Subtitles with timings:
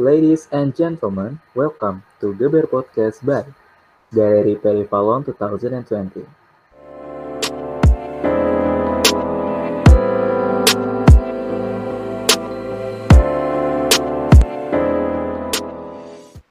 [0.00, 3.44] Ladies and gentlemen, welcome to Geber Podcast by
[4.08, 6.24] Galeri Perivalon 2020.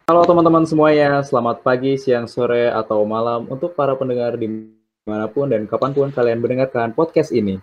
[0.05, 4.70] Halo teman-teman semuanya, selamat pagi, siang, sore, atau malam untuk para pendengar di
[5.09, 7.57] mana pun dan kapan pun kalian mendengarkan podcast ini.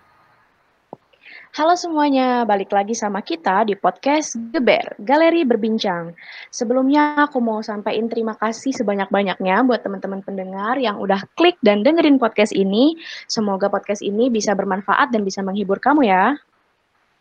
[1.56, 6.12] Halo semuanya, balik lagi sama kita di podcast Geber, Galeri Berbincang.
[6.52, 12.20] Sebelumnya aku mau sampaikan terima kasih sebanyak-banyaknya buat teman-teman pendengar yang udah klik dan dengerin
[12.20, 13.00] podcast ini.
[13.24, 16.36] Semoga podcast ini bisa bermanfaat dan bisa menghibur kamu ya.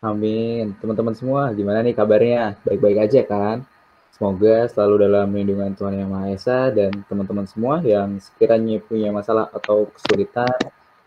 [0.04, 0.76] Amin.
[0.84, 2.60] Teman-teman semua, gimana nih kabarnya?
[2.68, 3.64] Baik-baik aja kan?
[4.12, 9.48] Semoga selalu dalam lindungan Tuhan Yang Maha Esa dan teman-teman semua yang sekiranya punya masalah
[9.48, 10.52] atau kesulitan,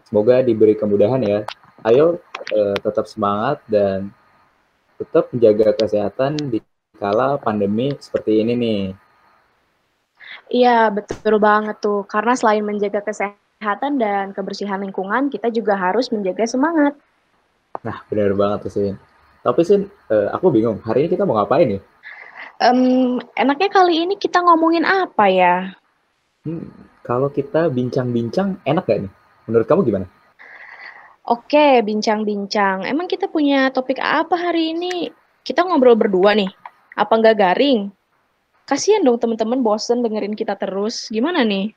[0.01, 1.45] semoga diberi kemudahan ya
[1.87, 2.19] ayo
[2.53, 4.13] uh, tetap semangat dan
[4.99, 6.59] tetap menjaga kesehatan di
[6.99, 8.83] kala pandemi seperti ini nih.
[10.51, 12.03] Iya, betul banget tuh.
[12.05, 16.93] Karena selain menjaga kesehatan dan kebersihan lingkungan, kita juga harus menjaga semangat.
[17.85, 18.95] Nah, benar banget tuh, Sin.
[19.45, 20.83] Tapi, Sin, uh, aku bingung.
[20.83, 21.81] Hari ini kita mau ngapain nih?
[22.59, 25.55] Um, enaknya kali ini kita ngomongin apa ya?
[26.43, 26.67] Hmm,
[27.07, 29.11] kalau kita bincang-bincang, enak gak nih?
[29.47, 30.05] Menurut kamu gimana?
[31.29, 32.89] Oke, bincang-bincang.
[32.89, 35.13] Emang kita punya topik apa hari ini?
[35.45, 36.49] Kita ngobrol berdua nih.
[36.97, 37.93] Apa nggak garing?
[38.65, 41.05] Kasian dong teman-teman bosen dengerin kita terus.
[41.13, 41.69] Gimana nih?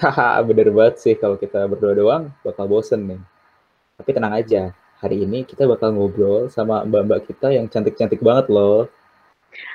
[0.00, 3.20] Haha, bener banget sih kalau kita berdua doang bakal bosen nih.
[4.00, 8.88] Tapi tenang aja, hari ini kita bakal ngobrol sama mbak-mbak kita yang cantik-cantik banget loh.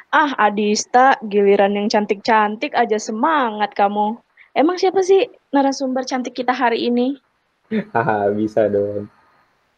[0.09, 4.17] Ah, Adista, giliran yang cantik-cantik aja semangat kamu.
[4.57, 7.21] Emang siapa sih narasumber cantik kita hari ini?
[7.95, 9.05] Haha, bisa dong.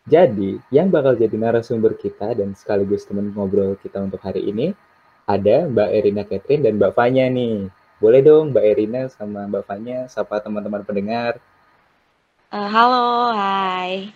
[0.08, 4.74] Jadi, yang bakal jadi narasumber kita dan sekaligus teman ngobrol kita untuk hari ini
[5.30, 7.70] ada Mbak Erina Catherine dan Mbak Fanya nih.
[8.02, 11.38] Boleh dong Mbak Erina sama Mbak Fanya sapa teman-teman pendengar.
[12.50, 14.10] Uh, halo, hai.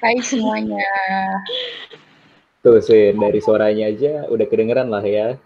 [0.00, 0.88] Hai semuanya.
[2.64, 5.38] Tuh, sih dari suaranya aja udah kedengeran lah ya.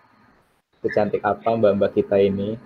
[0.80, 2.56] Secantik apa mbak-mbak kita ini.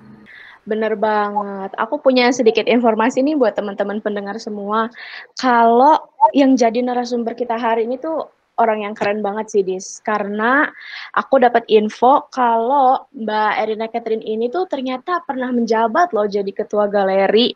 [0.64, 1.76] Bener banget.
[1.76, 4.88] Aku punya sedikit informasi nih buat teman-teman pendengar semua.
[5.36, 10.00] Kalau yang jadi narasumber kita hari ini tuh orang yang keren banget sih, Dis.
[10.00, 10.64] Karena
[11.12, 16.88] aku dapat info kalau Mbak Erina Catherine ini tuh ternyata pernah menjabat loh jadi ketua
[16.88, 17.52] galeri.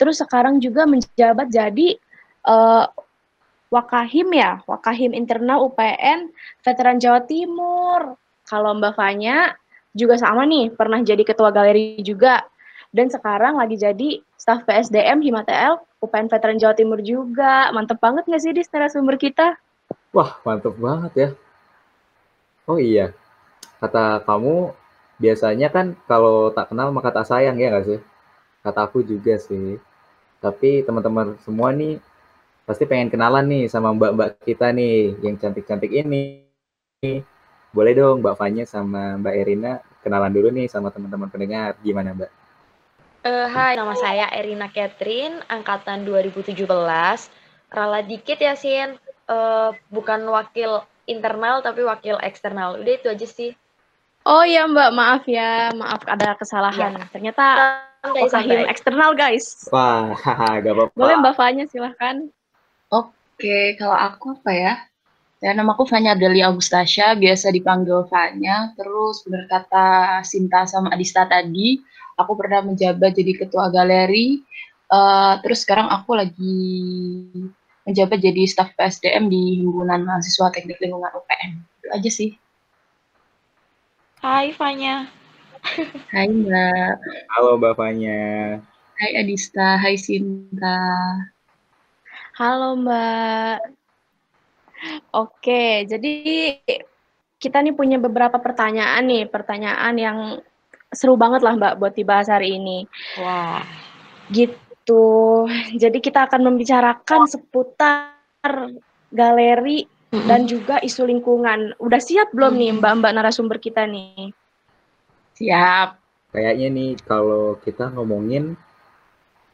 [0.00, 1.98] Terus sekarang juga menjabat jadi
[2.48, 2.88] uh,
[3.70, 6.34] Wakahim ya, Wakahim Internal UPN
[6.66, 8.18] Veteran Jawa Timur.
[8.42, 9.54] Kalau Mbak Fanya
[9.94, 12.46] juga sama nih, pernah jadi ketua galeri juga.
[12.90, 17.70] Dan sekarang lagi jadi staf PSDM Himatel UPN Veteran Jawa Timur juga.
[17.70, 19.54] Mantep banget nggak sih di sumber kita?
[20.10, 21.28] Wah, mantep banget ya.
[22.66, 23.14] Oh iya,
[23.78, 24.74] kata kamu
[25.18, 28.00] biasanya kan kalau tak kenal maka tak sayang ya nggak sih?
[28.62, 29.78] Kata aku juga sih.
[30.42, 32.00] Tapi teman-teman semua nih
[32.66, 36.46] pasti pengen kenalan nih sama mbak-mbak kita nih yang cantik-cantik ini.
[37.70, 39.72] Boleh dong Mbak Fanya sama Mbak Erina
[40.02, 41.78] kenalan dulu nih sama teman-teman pendengar.
[41.86, 42.30] Gimana Mbak?
[43.20, 46.66] Uh, hai, nama saya Erina Catherine, angkatan 2017.
[47.70, 48.98] Rala dikit ya, Sin.
[49.30, 52.80] Uh, bukan wakil internal, tapi wakil eksternal.
[52.80, 53.54] Udah itu aja sih.
[54.26, 55.70] Oh iya Mbak, maaf ya.
[55.70, 56.98] Maaf ada kesalahan.
[56.98, 57.06] Ya.
[57.14, 57.44] Ternyata
[58.26, 59.68] santai, eksternal, guys.
[59.70, 60.16] Wah,
[60.64, 60.96] gak apa-apa.
[60.98, 62.26] Boleh Mbak Fanya, silahkan.
[62.90, 64.74] Oke, kalau aku apa ya?
[65.40, 68.76] Ya, nama aku Fanya Adelia Agustasya, biasa dipanggil Fanya.
[68.76, 71.80] Terus benar kata Sinta sama Adista tadi,
[72.20, 74.44] aku pernah menjabat jadi ketua galeri.
[74.92, 76.60] Uh, terus sekarang aku lagi
[77.88, 81.50] menjabat jadi staf PSDM di Himpunan Mahasiswa Teknik Lingkungan UPN.
[81.80, 82.30] Itu aja sih.
[84.20, 85.08] Hai Fanya.
[86.12, 86.92] Hai Mbak.
[87.32, 88.20] Halo Mbak Fanya.
[89.00, 90.84] Hai Adista, hai Sinta.
[92.36, 93.79] Halo Mbak.
[95.12, 96.12] Oke, jadi
[97.40, 100.18] kita nih punya beberapa pertanyaan nih, pertanyaan yang
[100.92, 102.84] seru banget lah Mbak buat dibahas hari ini.
[103.16, 103.64] Wah.
[104.28, 105.04] Gitu.
[105.78, 108.74] Jadi kita akan membicarakan seputar
[109.10, 110.28] galeri mm-hmm.
[110.28, 111.78] dan juga isu lingkungan.
[111.78, 112.76] Udah siap belum mm-hmm.
[112.76, 114.34] nih Mbak-mbak narasumber kita nih?
[115.38, 115.88] Siap.
[116.30, 118.54] Kayaknya nih kalau kita ngomongin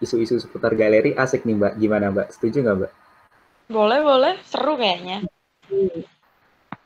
[0.03, 1.73] isu-isu seputar galeri asik nih Mbak.
[1.81, 2.29] Gimana Mbak?
[2.35, 2.93] Setuju nggak Mbak?
[3.67, 4.35] Boleh, boleh.
[4.47, 5.27] Seru kayaknya.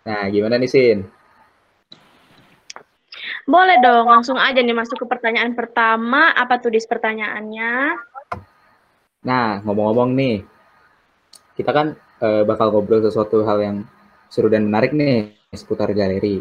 [0.08, 0.98] Nah, gimana nih, Sin?
[3.44, 6.32] Boleh dong, langsung aja nih masuk ke pertanyaan pertama.
[6.32, 7.98] Apa tuh dis pertanyaannya?
[9.26, 10.36] Nah, ngomong-ngomong nih,
[11.58, 13.76] kita kan uh, bakal ngobrol sesuatu hal yang
[14.32, 16.40] seru dan menarik nih seputar galeri.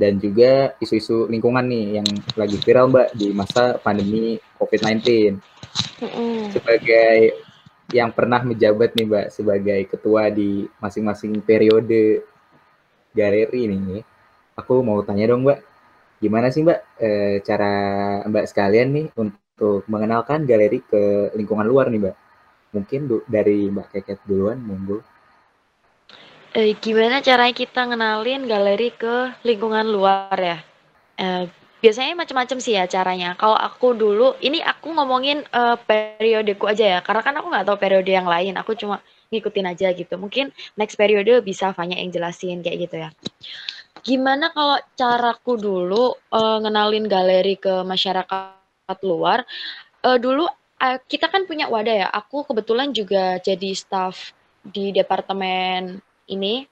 [0.00, 5.36] dan juga isu-isu lingkungan nih yang lagi viral Mbak di masa pandemi COVID-19.
[6.56, 7.36] Sebagai
[7.90, 12.22] yang pernah menjabat nih Mbak sebagai ketua di masing-masing periode
[13.10, 13.98] galeri ini,
[14.54, 15.58] aku mau tanya dong Mbak,
[16.22, 17.08] gimana sih Mbak e,
[17.42, 17.74] cara
[18.26, 22.16] Mbak sekalian nih untuk mengenalkan galeri ke lingkungan luar nih Mbak?
[22.70, 25.02] Mungkin dari Mbak Keket duluan, monggo.
[26.50, 30.58] Eh, gimana caranya kita ngenalin galeri ke lingkungan luar ya?
[31.14, 31.46] Eh,
[31.80, 33.34] biasanya macam-macam sih ya caranya.
[33.36, 37.78] Kalau aku dulu, ini aku ngomongin uh, periodeku aja ya, karena kan aku nggak tahu
[37.80, 38.56] periode yang lain.
[38.60, 39.00] Aku cuma
[39.32, 40.14] ngikutin aja gitu.
[40.20, 43.08] Mungkin next periode bisa Fanya yang jelasin kayak gitu ya.
[44.00, 49.44] Gimana kalau caraku dulu uh, ngenalin galeri ke masyarakat luar?
[50.00, 50.48] Uh, dulu
[50.80, 52.08] uh, kita kan punya wadah ya.
[52.08, 56.68] Aku kebetulan juga jadi staff di departemen ini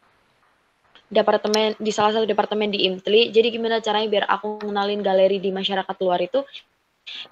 [1.08, 3.32] departemen di salah satu departemen di IMTLI.
[3.32, 6.44] Jadi gimana caranya biar aku mengenalin galeri di masyarakat luar itu?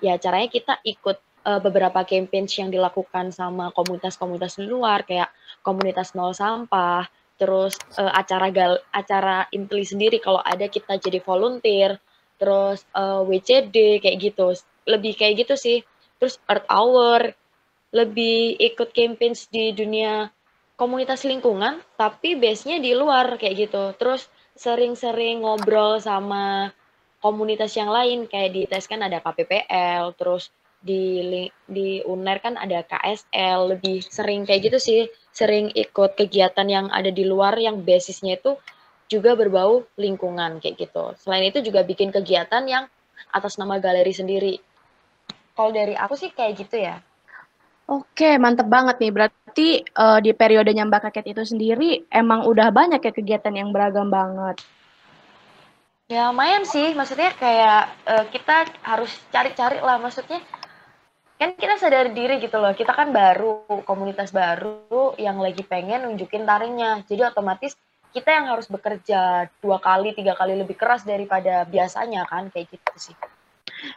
[0.01, 5.29] Ya caranya kita ikut uh, beberapa campaign yang dilakukan sama komunitas-komunitas luar kayak
[5.61, 7.05] komunitas nol sampah,
[7.37, 12.01] terus uh, acara gal acara IMTLI sendiri kalau ada kita jadi volunteer,
[12.41, 14.57] terus uh, eh, WCD kayak gitu.
[14.89, 15.85] Lebih kayak gitu sih.
[16.17, 17.29] Terus Earth Hour,
[17.93, 20.33] lebih ikut campaign di dunia
[20.77, 23.85] komunitas lingkungan, tapi base-nya di luar kayak gitu.
[23.97, 26.73] Terus sering-sering ngobrol sama
[27.21, 32.85] komunitas yang lain kayak di tes kan ada KPPL, terus di di UNER kan ada
[32.85, 35.01] KSL, lebih sering kayak gitu sih,
[35.33, 38.55] sering ikut kegiatan yang ada di luar yang basisnya itu
[39.09, 41.17] juga berbau lingkungan kayak gitu.
[41.19, 42.85] Selain itu juga bikin kegiatan yang
[43.33, 44.55] atas nama galeri sendiri.
[45.57, 47.01] Kalau dari aku sih kayak gitu ya.
[47.87, 49.13] Oke, mantep banget nih.
[49.15, 54.11] Berarti uh, di periodenya Mbak Kaket itu sendiri emang udah banyak ya kegiatan yang beragam
[54.11, 54.59] banget.
[56.07, 60.39] Ya lumayan sih, maksudnya kayak uh, kita harus cari-cari lah, maksudnya
[61.35, 66.47] kan kita sadar diri gitu loh, kita kan baru, komunitas baru yang lagi pengen nunjukin
[66.47, 67.75] taringnya, jadi otomatis
[68.15, 73.11] kita yang harus bekerja dua kali, tiga kali lebih keras daripada biasanya kan, kayak gitu
[73.11, 73.17] sih.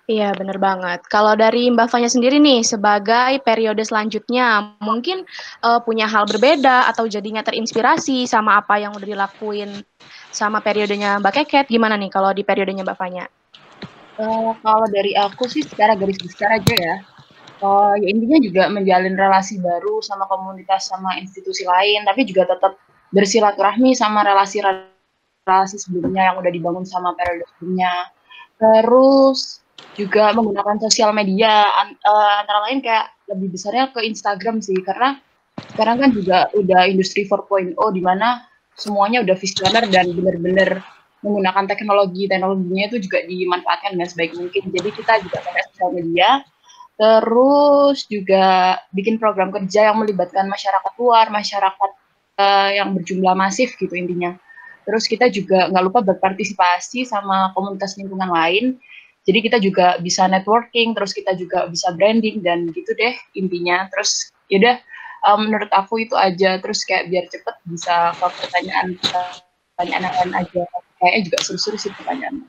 [0.09, 1.05] Iya, bener banget.
[1.07, 5.23] Kalau dari Mbak Fanya sendiri nih, sebagai periode selanjutnya, mungkin
[5.61, 9.85] uh, punya hal berbeda atau jadinya terinspirasi sama apa yang udah dilakuin
[10.33, 13.25] sama periodenya Mbak Keket, gimana nih kalau di periodenya Mbak Fanya?
[14.19, 16.97] Uh, kalau dari aku sih secara garis besar aja ya.
[17.59, 22.79] Uh, ya intinya juga menjalin relasi baru sama komunitas sama institusi lain, tapi juga tetap
[23.11, 28.11] bersilaturahmi sama relasi-relasi sebelumnya yang udah dibangun sama periode sebelumnya.
[28.59, 29.63] Terus
[29.99, 31.67] juga menggunakan sosial media
[32.05, 35.19] uh, antara lain kayak lebih besarnya ke Instagram sih karena
[35.75, 38.47] sekarang kan juga udah industri 4.0 di mana
[38.79, 40.79] semuanya udah visioner dan benar-benar
[41.19, 42.31] menggunakan teknologi.
[42.31, 44.63] Teknologinya itu juga dimanfaatkan dengan sebaik mungkin.
[44.71, 46.29] Jadi kita juga pakai sosial media.
[46.99, 51.91] Terus juga bikin program kerja yang melibatkan masyarakat luar masyarakat
[52.39, 54.35] uh, yang berjumlah masif gitu intinya.
[54.83, 58.65] Terus kita juga nggak lupa berpartisipasi sama komunitas lingkungan lain
[59.27, 63.85] jadi kita juga bisa networking, terus kita juga bisa branding dan gitu deh intinya.
[63.91, 64.79] Terus yaudah
[65.27, 66.57] um, menurut aku itu aja.
[66.57, 68.95] Terus kayak biar cepet bisa ke pertanyaan
[69.75, 70.61] pertanyaan lain aja.
[70.99, 72.47] Kayaknya juga seru-seru sih pertanyaan.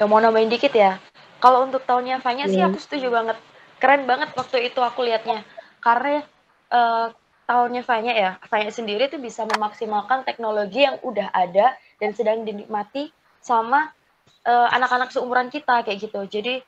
[0.00, 0.96] Ya mau nambahin dikit ya.
[1.40, 2.52] Kalau untuk tahunnya Fanya yeah.
[2.52, 2.68] sih iya.
[2.68, 3.36] aku setuju banget.
[3.80, 5.44] Keren banget waktu itu aku lihatnya.
[5.80, 6.20] Karena
[6.68, 7.12] uh,
[7.48, 13.08] tahunnya Fanya ya, Fanya sendiri tuh bisa memaksimalkan teknologi yang udah ada dan sedang dinikmati
[13.40, 13.92] sama
[14.46, 16.20] uh, anak-anak seumuran kita kayak gitu.
[16.26, 16.60] Jadi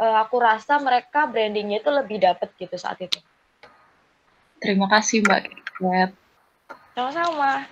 [0.00, 3.18] uh, aku rasa mereka brandingnya itu lebih dapet gitu saat itu.
[4.60, 5.40] Terima kasih Mbak
[5.76, 6.10] Kat.
[6.96, 7.68] Sama-sama.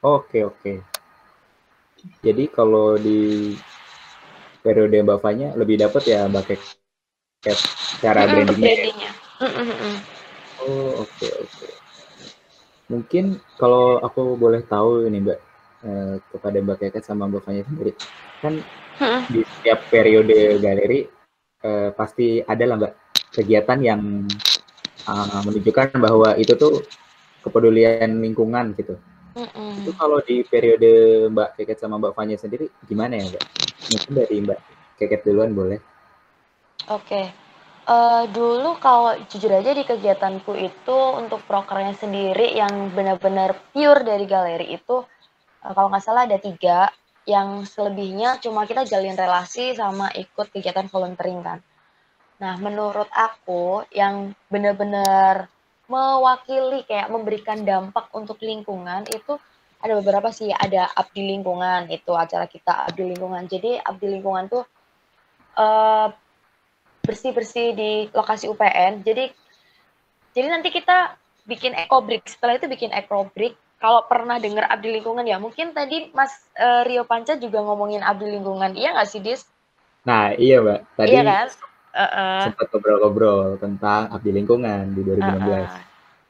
[0.00, 0.80] Oke oke.
[2.22, 3.52] Jadi kalau di
[4.64, 6.60] periode Mbak Fanya lebih dapat ya Mbak Kat
[8.02, 8.66] cara mm -hmm, brandingnya.
[8.66, 9.10] brandingnya.
[9.36, 9.94] Mm -hmm.
[10.64, 11.52] Oh oke okay, oke.
[11.52, 11.72] Okay.
[12.86, 15.38] Mungkin kalau aku boleh tahu ini Mbak,
[15.84, 17.92] eh, kepada Mbak Keket sama Mbak Fanya sendiri.
[18.40, 18.62] Kan
[19.00, 19.20] hmm.
[19.32, 21.04] di setiap periode galeri
[21.64, 22.92] eh, pasti ada lah Mbak
[23.36, 24.00] kegiatan yang
[25.04, 26.80] uh, menunjukkan bahwa itu tuh
[27.44, 28.96] kepedulian lingkungan gitu.
[29.36, 29.84] Mm-mm.
[29.84, 33.44] Itu kalau di periode Mbak Keket sama Mbak Fanya sendiri gimana ya Mbak?
[33.92, 34.60] Mungkin dari Mbak
[34.96, 35.78] Keket duluan boleh.
[36.88, 37.04] Oke.
[37.04, 37.26] Okay.
[37.86, 44.26] Uh, dulu kalau jujur aja di kegiatanku itu untuk prokernya sendiri yang benar-benar pure dari
[44.26, 45.15] galeri itu uh,
[45.72, 46.92] kalau nggak salah ada tiga
[47.26, 51.58] yang selebihnya cuma kita jalin relasi sama ikut kegiatan volunteering kan.
[52.38, 55.50] Nah, menurut aku yang benar-benar
[55.90, 59.38] mewakili kayak memberikan dampak untuk lingkungan itu
[59.80, 63.44] ada beberapa sih, ada abdi lingkungan, itu acara kita abdi lingkungan.
[63.50, 64.64] Jadi abdi lingkungan tuh
[65.58, 66.08] uh,
[67.02, 69.02] bersih-bersih di lokasi UPN.
[69.06, 69.30] Jadi
[70.36, 71.16] jadi nanti kita
[71.48, 72.26] bikin ekobrik.
[72.28, 73.56] Setelah itu bikin ekobrik.
[73.76, 78.24] Kalau pernah dengar abdi lingkungan ya, mungkin tadi Mas uh, Rio Panca juga ngomongin abdi
[78.24, 78.72] lingkungan.
[78.72, 79.44] Iya nggak sih, Dis?
[80.08, 80.80] Nah, iya, Mbak.
[80.96, 81.48] Tadi iya kan?
[81.96, 82.40] Uh -uh.
[82.52, 85.16] sempat ngobrol-ngobrol tentang abdi lingkungan di 2016.
[85.20, 85.84] Uh -uh.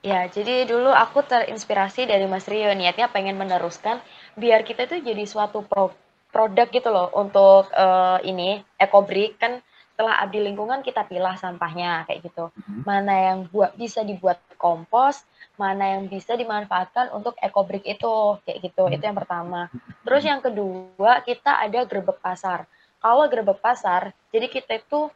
[0.06, 3.98] Ya, jadi dulu aku terinspirasi dari Mas Rio, niatnya pengen meneruskan
[4.38, 5.90] biar kita itu jadi suatu pro
[6.30, 9.58] produk gitu loh untuk uh, ini ekobrik kan
[9.96, 12.52] setelah abdi lingkungan kita pilah sampahnya kayak gitu.
[12.52, 12.84] Hmm.
[12.84, 15.24] Mana yang buat bisa dibuat kompos,
[15.56, 18.88] mana yang bisa dimanfaatkan untuk ekobrik itu kayak gitu.
[18.92, 19.72] Itu yang pertama.
[20.04, 22.68] Terus yang kedua kita ada gerbek pasar.
[23.00, 25.12] Kalau gerbek pasar, jadi kita itu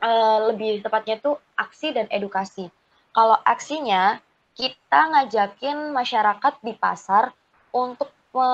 [0.00, 2.72] uh, lebih tepatnya itu aksi dan edukasi
[3.16, 4.20] kalau aksinya
[4.52, 7.32] kita ngajakin masyarakat di pasar
[7.72, 8.48] untuk me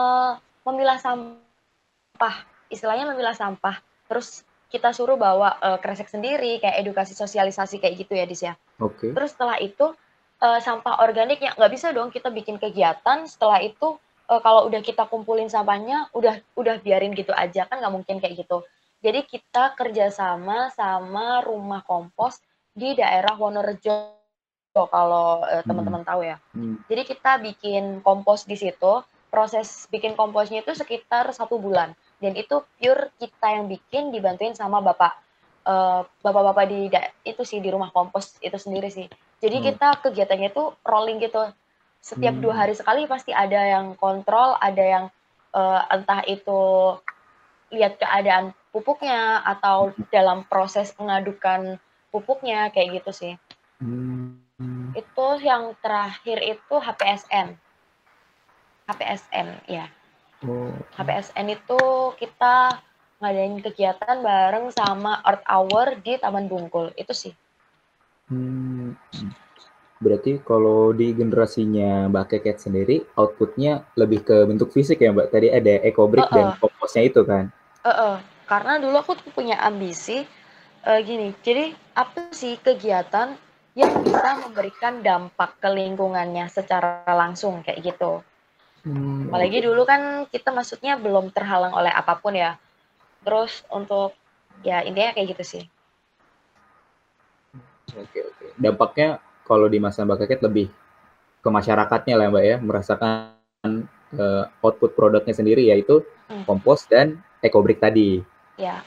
[0.62, 3.82] memilah sampah, istilahnya memilah sampah.
[4.06, 8.54] Terus kita suruh bawa uh, kresek sendiri, kayak edukasi sosialisasi kayak gitu ya, Dis ya.
[8.78, 9.10] Oke.
[9.10, 9.18] Okay.
[9.18, 9.90] Terus setelah itu
[10.42, 13.24] uh, sampah organiknya nggak bisa dong kita bikin kegiatan.
[13.24, 13.96] Setelah itu
[14.26, 18.42] uh, kalau udah kita kumpulin sampahnya, udah udah biarin gitu aja kan nggak mungkin kayak
[18.42, 18.66] gitu.
[19.02, 22.42] Jadi kita kerjasama sama rumah kompos
[22.74, 24.18] di daerah Wonorejo
[24.74, 26.36] kalau uh, teman-teman tahu ya.
[26.54, 26.82] Hmm.
[26.90, 29.02] Jadi kita bikin kompos di situ.
[29.32, 31.96] Proses bikin komposnya itu sekitar satu bulan.
[32.20, 35.16] Dan itu pure kita yang bikin dibantuin sama bapak
[35.66, 36.92] uh, bapak-bapak di
[37.24, 39.08] itu sih di rumah kompos itu sendiri sih.
[39.42, 39.64] Jadi hmm.
[39.74, 41.50] kita kegiatannya itu rolling gitu.
[41.98, 42.42] Setiap hmm.
[42.46, 45.04] dua hari sekali pasti ada yang kontrol, ada yang
[45.50, 46.94] uh, entah itu
[47.74, 51.82] lihat keadaan pupuknya atau dalam proses mengadukan
[52.14, 53.34] pupuknya kayak gitu sih.
[53.82, 54.38] Hmm.
[54.94, 57.58] Itu yang terakhir itu HPSN.
[58.86, 59.90] HPSN, ya.
[60.46, 60.74] Oh.
[60.98, 61.80] HPSN itu
[62.18, 62.78] kita
[63.22, 66.90] ngadain kegiatan bareng sama Art Hour di Taman Bungkul.
[66.98, 67.32] Itu sih.
[68.32, 68.96] Hmm.
[70.02, 75.30] Berarti kalau di generasinya Mbak Keket sendiri, outputnya lebih ke bentuk fisik ya Mbak?
[75.30, 76.36] Tadi ada eco-brick uh -uh.
[76.36, 77.54] dan komposnya itu kan?
[77.84, 78.14] Uh -uh.
[78.50, 80.26] Karena dulu aku tuh punya ambisi
[80.84, 83.38] uh, gini, jadi apa sih kegiatan
[83.72, 88.20] yang bisa memberikan dampak ke lingkungannya secara langsung kayak gitu.
[88.82, 89.30] Hmm.
[89.30, 92.58] Apalagi dulu kan kita maksudnya belum terhalang oleh apa pun ya.
[93.22, 94.18] Terus untuk
[94.66, 95.64] ya intinya kayak gitu sih.
[97.98, 98.46] Oke oke.
[98.56, 100.66] Dampaknya kalau di masa Mbak Keket lebih
[101.42, 106.46] ke masyarakatnya lah Mbak ya, merasakan uh, output produknya sendiri yaitu hmm.
[106.46, 108.22] kompos dan ekobrik tadi.
[108.56, 108.80] Ya.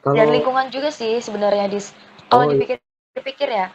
[0.00, 0.16] Kalau...
[0.16, 1.82] Dan lingkungan juga sih sebenarnya di
[2.30, 2.78] kalau oh, dipikir
[3.16, 3.72] Dipikir ya,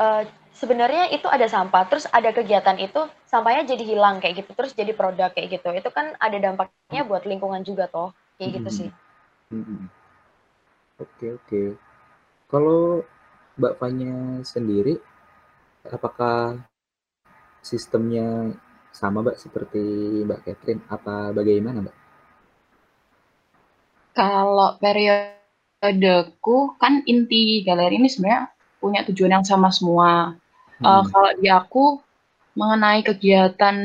[0.00, 0.24] uh,
[0.56, 4.96] sebenarnya itu ada sampah, terus ada kegiatan itu, sampahnya jadi hilang kayak gitu, terus jadi
[4.96, 5.68] produk kayak gitu.
[5.76, 8.88] Itu kan ada dampaknya buat lingkungan juga toh, kayak gitu sih.
[9.52, 9.92] Hmm.
[10.96, 11.62] Oke oke.
[12.48, 13.04] Kalau
[13.58, 14.14] Mbak Fanya
[14.46, 14.94] sendiri,
[15.90, 16.62] apakah
[17.58, 18.54] sistemnya
[18.94, 19.82] sama Mbak seperti
[20.24, 21.96] Mbak Catherine, apa bagaimana Mbak?
[24.14, 30.38] Kalau periodeku, kan inti galeri ini sebenarnya punya tujuan yang sama semua.
[30.78, 30.86] Hmm.
[30.86, 31.98] Uh, kalau di aku
[32.54, 33.76] mengenai kegiatan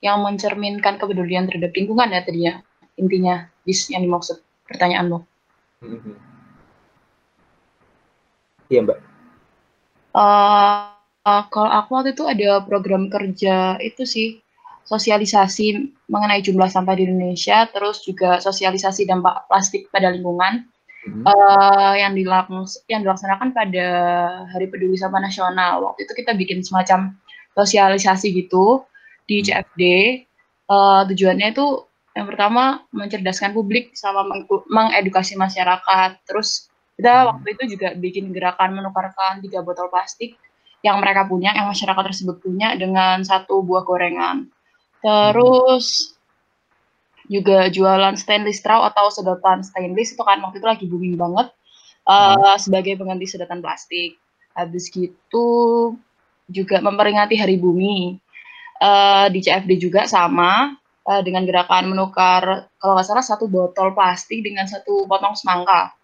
[0.00, 2.54] yang mencerminkan kepedulian terhadap lingkungan ya tadinya
[2.96, 5.24] intinya bis yang dimaksud pertanyaanmu.
[5.84, 6.16] Hmm.
[8.68, 9.09] Iya mbak.
[10.10, 10.90] Uh,
[11.26, 14.28] uh, kalau aku waktu itu ada program kerja itu sih
[14.88, 20.66] sosialisasi mengenai jumlah sampah di Indonesia, terus juga sosialisasi dampak plastik pada lingkungan
[21.24, 23.86] uh, yang dilaks yang dilaksanakan pada
[24.50, 25.84] Hari Peduli Sampah Nasional.
[25.86, 27.14] Waktu itu kita bikin semacam
[27.54, 28.84] sosialisasi gitu
[29.30, 29.46] di hmm.
[29.46, 29.82] CFD.
[30.70, 31.66] Uh, tujuannya itu
[32.14, 36.18] yang pertama mencerdaskan publik sama meng mengedukasi masyarakat.
[36.26, 36.69] Terus
[37.00, 37.28] kita hmm.
[37.32, 40.36] waktu itu juga bikin gerakan menukarkan tiga botol plastik
[40.84, 44.52] yang mereka punya, yang masyarakat tersebut punya dengan satu buah gorengan.
[45.00, 46.12] Terus
[47.24, 51.48] juga jualan stainless straw atau sedotan stainless itu kan waktu itu lagi booming banget
[52.04, 54.20] uh, sebagai pengganti sedotan plastik.
[54.52, 55.48] Habis gitu
[56.52, 58.20] juga memperingati Hari Bumi
[58.82, 60.76] uh, di CFD juga sama
[61.08, 65.99] uh, dengan gerakan menukar kalau nggak salah satu botol plastik dengan satu potong semangka.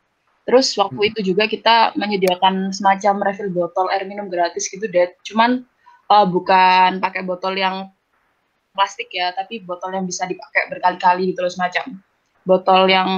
[0.46, 1.10] Terus waktu hmm.
[1.10, 5.10] itu juga kita menyediakan semacam refill botol air minum gratis gitu deh.
[5.26, 5.66] Cuman
[6.06, 7.90] uh, bukan pakai botol yang
[8.70, 11.98] plastik ya, tapi botol yang bisa dipakai berkali-kali gitu loh semacam.
[12.46, 13.10] Botol yang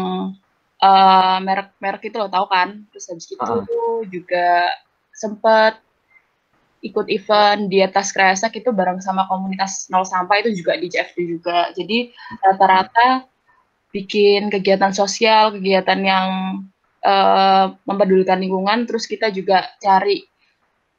[0.80, 2.88] uh, merek merek itu lo tahu kan?
[2.96, 4.00] Terus habis itu uh.
[4.08, 4.72] juga
[5.12, 5.76] sempet
[6.80, 11.18] ikut event di atas Kreasak itu bareng sama komunitas nol sampah itu juga di JFD
[11.28, 11.68] juga.
[11.74, 12.08] Jadi
[12.40, 13.26] rata-rata
[13.92, 16.26] bikin kegiatan sosial, kegiatan yang
[17.08, 20.20] uh, mempedulikan lingkungan, terus kita juga cari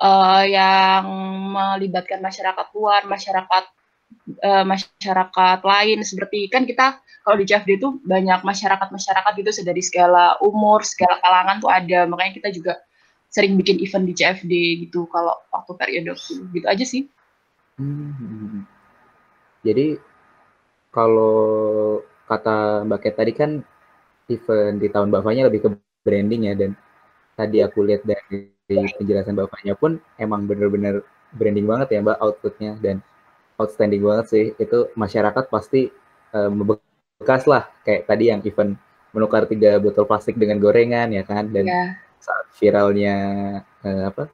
[0.01, 1.05] uh, yang
[1.53, 3.63] melibatkan masyarakat luar, masyarakat
[4.41, 6.97] uh, masyarakat lain seperti kan kita
[7.29, 12.09] kalau di CFD itu banyak masyarakat-masyarakat gitu dari segala umur, segala kalangan tuh ada.
[12.09, 12.73] Makanya kita juga
[13.29, 14.53] sering bikin event di CFD
[14.89, 16.41] gitu kalau waktu periode itu.
[16.49, 17.05] Gitu aja sih.
[17.77, 18.65] Hmm.
[19.61, 19.99] Jadi
[20.89, 23.51] kalau kata Mbak Ket tadi kan
[24.31, 25.69] event di tahun Bapaknya lebih ke
[26.03, 26.71] branding ya dan
[27.35, 31.01] tadi aku lihat dari penjelasan Bapaknya pun emang bener-bener
[31.33, 33.01] branding banget ya Mbak outputnya dan
[33.59, 35.91] outstanding banget sih itu masyarakat pasti
[36.33, 38.77] uh, membekas lah kayak tadi yang event
[39.11, 41.89] menukar tiga botol plastik dengan gorengan ya kan dan yeah.
[42.21, 43.15] saat viralnya
[43.81, 44.29] uh, apa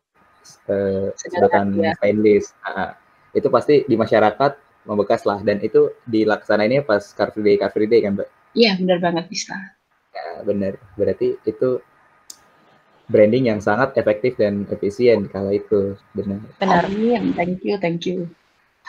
[0.67, 1.95] uh, sedotan ya.
[1.97, 2.91] stainless uh,
[3.31, 4.51] itu pasti di masyarakat
[4.85, 8.29] membekas lah dan itu dilaksanainnya pas Car Free Day Car Free Day kan mbak?
[8.55, 9.57] Iya benar banget bisa.
[10.15, 11.83] Ya benar berarti itu
[13.05, 16.41] branding yang sangat efektif dan efisien kalau itu benar.
[16.57, 16.83] Benar.
[16.89, 17.35] Amin.
[17.37, 18.31] Thank you, thank you.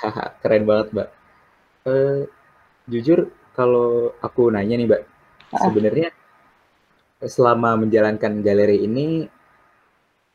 [0.00, 1.09] Haha, keren banget mbak.
[1.87, 2.25] Uh,
[2.88, 5.02] jujur kalau aku nanya nih mbak,
[5.56, 6.09] sebenarnya
[7.25, 9.25] selama menjalankan galeri ini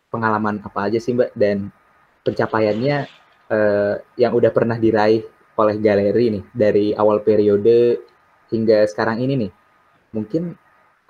[0.09, 1.69] pengalaman apa aja sih mbak dan
[2.25, 3.05] pencapaiannya
[3.49, 5.25] uh, yang udah pernah diraih
[5.57, 8.01] oleh galeri nih dari awal periode
[8.49, 9.51] hingga sekarang ini nih
[10.11, 10.57] mungkin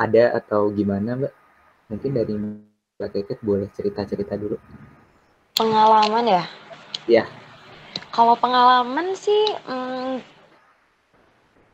[0.08, 1.34] ada atau gimana mbak?
[1.92, 4.58] Mungkin dari mbak Keket boleh cerita cerita dulu.
[5.58, 6.44] Pengalaman ya?
[7.06, 7.26] Ya
[8.12, 10.20] kalau pengalaman sih hmm,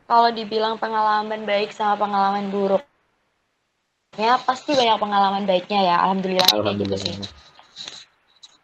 [0.06, 2.80] kalau dibilang pengalaman baik sama pengalaman buruk
[4.14, 6.98] ya pasti banyak pengalaman baiknya ya alhamdulillah, alhamdulillah.
[6.98, 7.46] kayak gitu sih.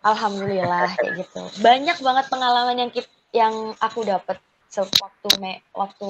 [0.05, 1.41] Alhamdulillah kayak gitu.
[1.65, 4.37] Banyak banget pengalaman yang kita yang aku dapat
[4.69, 6.05] sewaktu me waktu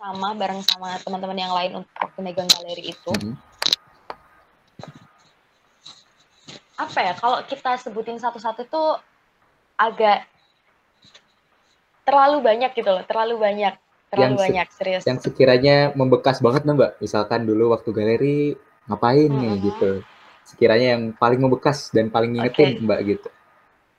[0.00, 3.34] bersama-sama bareng sama teman-teman yang lain untuk waktu megang galeri itu mm -hmm.
[6.80, 8.82] apa ya kalau kita sebutin satu-satu itu
[9.76, 10.24] agak
[12.08, 13.76] terlalu banyak gitu loh terlalu banyak
[14.08, 18.38] terlalu yang banyak serius yang sekiranya membekas banget nih mbak misalkan dulu waktu galeri
[18.88, 19.44] ngapain mm -hmm.
[19.44, 19.90] nih gitu
[20.48, 22.84] sekiranya yang paling membekas dan paling ngingetin okay.
[22.88, 23.28] mbak gitu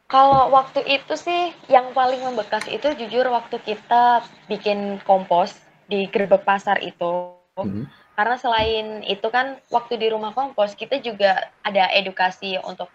[0.09, 5.60] kalau waktu itu sih yang paling membekas itu jujur waktu kita bikin kompos
[5.91, 7.35] di gerbek pasar itu.
[7.59, 7.91] Hmm.
[8.15, 12.87] Karena selain itu kan waktu di rumah kompos kita juga ada edukasi untuk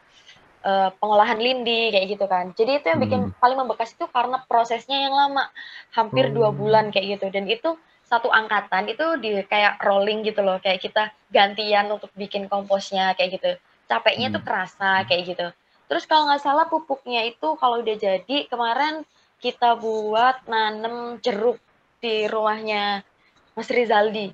[0.65, 2.57] uh, pengolahan lindi kayak gitu kan.
[2.57, 3.37] Jadi itu yang bikin hmm.
[3.37, 5.53] paling membekas itu karena prosesnya yang lama,
[5.93, 6.57] hampir dua hmm.
[6.57, 7.27] bulan kayak gitu.
[7.29, 12.49] Dan itu satu angkatan itu di kayak rolling gitu loh, kayak kita gantian untuk bikin
[12.49, 13.51] komposnya kayak gitu.
[13.91, 14.37] Capeknya hmm.
[14.41, 15.47] tuh kerasa kayak gitu.
[15.87, 19.07] Terus kalau nggak salah pupuknya itu kalau udah jadi kemarin
[19.39, 21.61] kita buat nanem jeruk
[22.01, 23.03] di rumahnya
[23.57, 24.33] Mas Rizaldi.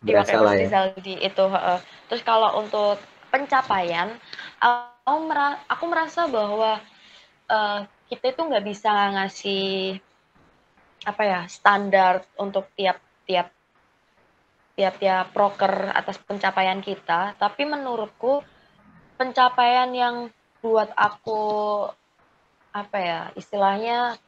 [0.00, 0.40] Di Mas ya.
[0.40, 1.44] Rizaldi itu.
[1.44, 2.96] Uh, terus kalau untuk
[3.28, 4.16] pencapaian,
[4.60, 6.80] aku, merasa, aku merasa bahwa
[7.50, 9.98] uh, kita itu nggak bisa ngasih
[11.06, 13.52] apa ya standar untuk tiap-tiap
[14.76, 18.44] tiap-tiap proker atas pencapaian kita, tapi menurutku
[19.16, 20.28] pencapaian yang
[20.60, 21.40] buat aku
[22.76, 24.20] apa ya istilahnya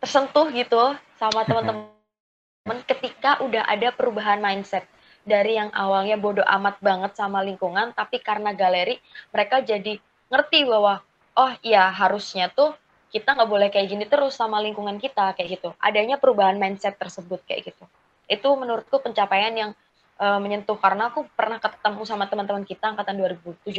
[0.00, 4.84] tersentuh gitu sama teman-teman ketika udah ada perubahan mindset.
[5.26, 8.94] Dari yang awalnya bodoh amat banget sama lingkungan tapi karena galeri
[9.34, 9.98] mereka jadi
[10.30, 11.02] ngerti bahwa
[11.34, 12.78] oh iya harusnya tuh
[13.10, 15.74] kita nggak boleh kayak gini terus sama lingkungan kita kayak gitu.
[15.82, 17.84] Adanya perubahan mindset tersebut kayak gitu.
[18.30, 19.70] Itu menurutku pencapaian yang
[20.18, 23.72] uh, menyentuh karena aku pernah ketemu sama teman-teman kita angkatan 2017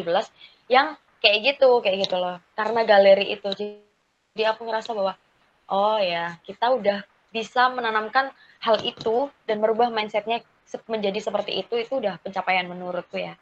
[0.67, 2.39] yang kayak gitu kayak gitu loh.
[2.55, 3.47] Karena galeri itu.
[3.55, 5.15] Jadi aku ngerasa bahwa
[5.71, 6.35] oh ya.
[6.43, 8.31] Kita udah bisa menanamkan
[8.63, 10.41] hal itu dan merubah mindsetnya
[10.87, 13.39] menjadi seperti itu itu udah pencapaian menurutku ya.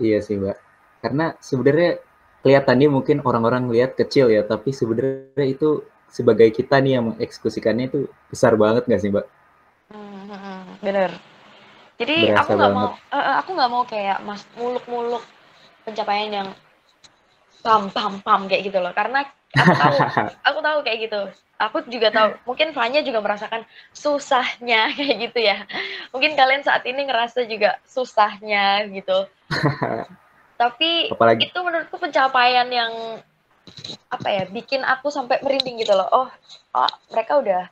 [0.00, 0.56] Iya sih mbak.
[1.04, 2.00] Karena sebenarnya
[2.40, 4.44] kelihatannya mungkin orang-orang lihat kecil ya.
[4.44, 9.26] Tapi sebenarnya itu sebagai kita nih yang mengeksekusikannya itu besar banget nggak sih mbak?
[9.92, 11.10] Hmm, bener.
[11.94, 15.22] Jadi Berasa aku nggak mau, uh, aku nggak mau kayak mas muluk-muluk
[15.86, 16.48] pencapaian yang
[17.64, 18.92] pam pam pam kayak gitu loh.
[18.92, 19.24] Karena
[19.56, 19.96] aku tahu,
[20.52, 21.20] aku tahu kayak gitu.
[21.56, 22.28] Aku juga tahu.
[22.44, 23.64] Mungkin Fanya juga merasakan
[23.96, 25.64] susahnya kayak gitu ya.
[26.12, 29.24] Mungkin kalian saat ini ngerasa juga susahnya gitu.
[30.60, 31.50] Tapi Apalagi...
[31.50, 32.92] itu menurutku pencapaian yang
[34.12, 36.28] apa ya bikin aku sampai merinding gitu loh oh
[36.76, 37.62] oh mereka udah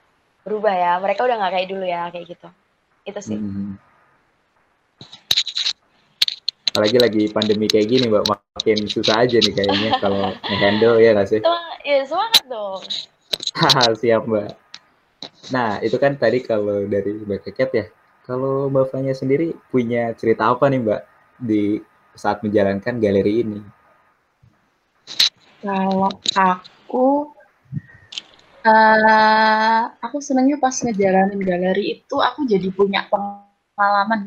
[0.42, 2.48] berubah ya mereka udah nggak kayak dulu ya kayak gitu
[3.06, 3.76] itu sih hmm.
[6.72, 11.28] Apalagi lagi pandemi kayak gini, Mbak, makin susah aja nih kayaknya kalau nge-handle ya nggak
[11.28, 11.40] sih?
[11.84, 12.80] Ya semangat dong.
[13.52, 14.50] Haha, siap Mbak.
[15.52, 17.86] Nah, itu kan tadi kalau dari Mbak Keket ya.
[18.24, 21.00] Kalau Mbak Fanya sendiri punya cerita apa nih Mbak
[21.44, 21.76] di
[22.16, 23.60] saat menjalankan galeri ini?
[25.60, 27.36] Kalau aku,
[28.64, 33.41] uh, aku senangnya pas ngejalanin galeri itu aku jadi punya pengalaman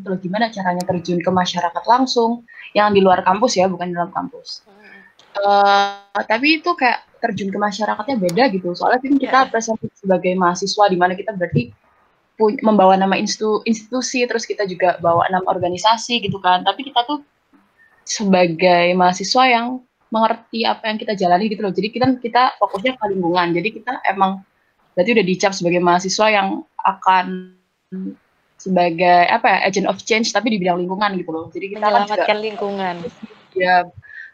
[0.01, 4.10] gitu loh, gimana caranya terjun ke masyarakat langsung, yang di luar kampus ya, bukan dalam
[4.12, 4.65] kampus.
[5.36, 9.49] Uh, tapi itu kayak terjun ke masyarakatnya beda gitu, soalnya kan kita Ya.
[9.51, 11.75] presentasi sebagai mahasiswa, di mana kita berarti
[12.36, 17.03] punya membawa nama institu institusi, terus kita juga bawa nama organisasi gitu kan, tapi kita
[17.08, 17.23] tuh
[18.05, 19.81] sebagai mahasiswa yang
[20.13, 21.73] mengerti apa yang kita jalani gitu loh.
[21.73, 23.51] Jadi kita kita fokusnya ke lingkungan.
[23.51, 24.45] Jadi kita emang
[24.95, 27.58] berarti udah dicap sebagai mahasiswa yang akan
[28.65, 31.45] sebagai apa ya agent of change tapi di bidang lingkungan gitu loh.
[31.54, 32.95] Jadi kita kan juga lingkungan.
[33.56, 33.86] ya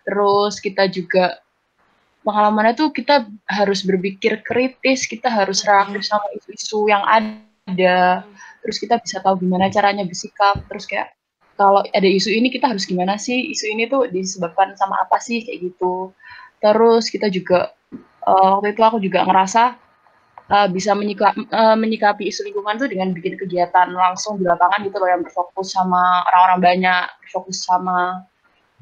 [0.01, 1.37] terus kita juga
[2.23, 8.23] pengalamannya tuh kita harus berpikir kritis, kita harus reaktif sama isu-isu yang ada.
[8.63, 10.63] Terus kita bisa tahu gimana caranya bersikap.
[10.71, 11.11] Terus kayak
[11.59, 13.51] kalau ada isu ini kita harus gimana sih?
[13.51, 16.15] Isu ini tuh disebabkan sama apa sih kayak gitu.
[16.61, 17.75] Terus kita juga
[18.23, 19.90] uh, waktu itu aku juga ngerasa
[20.51, 24.99] uh, bisa menyika, uh, menyikapi isu lingkungan tuh dengan bikin kegiatan langsung di lapangan gitu
[24.99, 28.27] loh yang berfokus sama orang-orang banyak, berfokus sama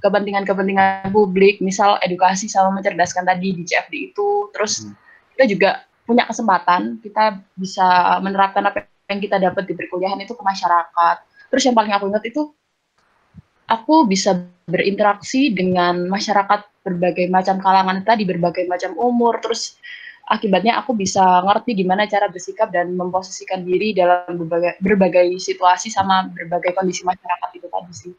[0.01, 4.49] kepentingan-kepentingan publik, misal edukasi sama mencerdaskan tadi di CFD itu.
[4.55, 4.95] Terus Hmm.
[5.37, 5.69] kita juga
[6.09, 11.17] punya kesempatan kita bisa menerapkan apa yang kita dapat di perkuliahan itu ke masyarakat.
[11.53, 12.41] Terus yang paling aku ingat itu
[13.69, 19.37] aku bisa berinteraksi dengan masyarakat berbagai macam kalangan tadi, berbagai macam umur.
[19.41, 19.77] Terus
[20.29, 26.29] akibatnya aku bisa ngerti gimana cara bersikap dan memposisikan diri dalam berbagai, berbagai situasi sama
[26.29, 28.13] berbagai kondisi masyarakat itu tadi sih.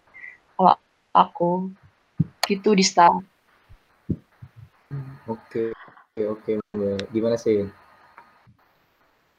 [0.58, 0.74] Kalau
[1.14, 1.70] aku
[2.50, 3.14] gitu di staff.
[5.30, 5.70] Oke,
[6.18, 6.88] oke, oke.
[7.14, 7.62] Gimana sih?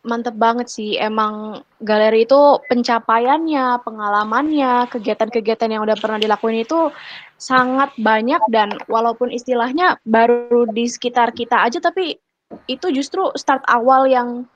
[0.02, 6.90] Mantep banget sih, emang galeri itu pencapaiannya, pengalamannya, kegiatan-kegiatan yang udah pernah dilakuin itu
[7.38, 12.18] sangat banyak dan walaupun istilahnya baru di sekitar kita aja tapi
[12.76, 14.48] itu justru start awal yang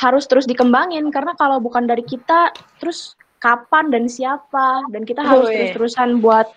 [0.00, 5.48] harus terus dikembangin karena kalau bukan dari kita terus kapan dan siapa dan kita harus
[5.48, 5.56] Wih.
[5.56, 6.48] terus-terusan buat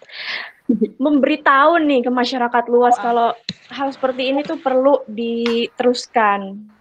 [0.99, 3.35] memberitahu nih ke masyarakat luas kalau
[3.67, 6.71] hal seperti ini tuh perlu diteruskan.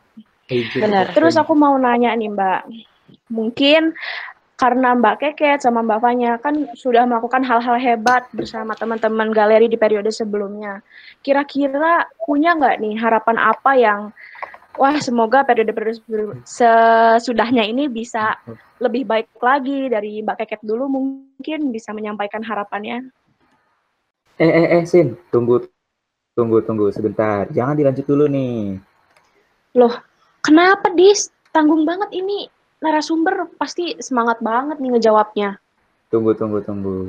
[0.47, 1.11] Hijau, Benar.
[1.15, 2.61] Terus aku mau nanya nih Mbak,
[3.31, 3.95] mungkin
[4.63, 9.75] karena Mbak Keket sama Mbak Fanya kan sudah melakukan hal-hal hebat bersama teman-teman galeri di
[9.75, 10.79] periode sebelumnya.
[11.19, 14.01] Kira-kira punya nggak nih harapan apa yang,
[14.79, 15.99] wah semoga periode-periode
[16.47, 18.39] sesudahnya ini bisa
[18.79, 23.11] lebih baik lagi dari Mbak Keket dulu mungkin bisa menyampaikan harapannya.
[24.39, 25.67] Eh, eh, eh, Sin, tunggu,
[26.39, 27.51] tunggu, tunggu sebentar.
[27.51, 28.79] Jangan dilanjut dulu nih.
[29.75, 29.99] Loh,
[30.39, 31.35] kenapa Dis?
[31.51, 32.47] Tanggung banget ini
[32.83, 35.57] narasumber pasti semangat banget nih ngejawabnya.
[36.11, 37.07] Tunggu, tunggu, tunggu.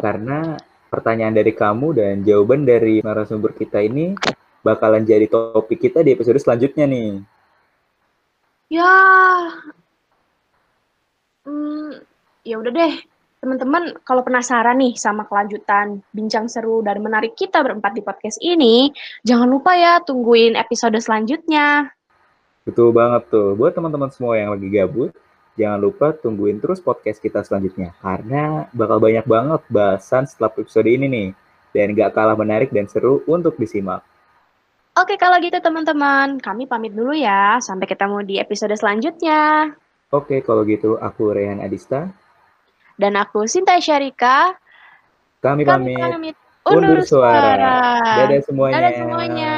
[0.00, 0.56] Karena
[0.88, 4.16] pertanyaan dari kamu dan jawaban dari narasumber kita ini
[4.64, 7.20] bakalan jadi topik kita di episode selanjutnya nih.
[8.72, 8.94] Ya,
[11.44, 12.00] hmm,
[12.42, 12.94] ya udah deh,
[13.44, 14.00] teman-teman.
[14.02, 18.88] Kalau penasaran nih sama kelanjutan bincang seru dan menarik kita berempat di podcast ini,
[19.22, 21.92] jangan lupa ya tungguin episode selanjutnya.
[22.64, 23.52] Betul banget tuh.
[23.52, 25.12] Buat teman-teman semua yang lagi gabut,
[25.60, 27.92] jangan lupa tungguin terus podcast kita selanjutnya.
[28.00, 31.28] Karena bakal banyak banget bahasan setelah episode ini nih.
[31.76, 34.00] Dan gak kalah menarik dan seru untuk disimak.
[34.94, 37.58] Oke, kalau gitu teman-teman, kami pamit dulu ya.
[37.58, 39.74] Sampai ketemu di episode selanjutnya.
[40.14, 42.08] Oke, kalau gitu aku Rehan Adista.
[42.94, 44.54] Dan aku Sinta Syarika.
[45.42, 45.98] Kami Kami pamit.
[45.98, 47.36] pamit Undur undur suara.
[47.36, 47.76] suara.
[48.24, 48.74] Dadah semuanya.
[48.78, 49.54] Dadah semuanya.